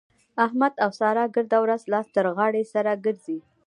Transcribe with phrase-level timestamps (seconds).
[0.45, 3.37] احمد او سارا ګرده ورځ لاس تر غاړه سره ګرځي.